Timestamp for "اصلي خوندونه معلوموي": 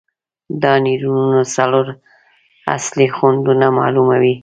2.75-4.35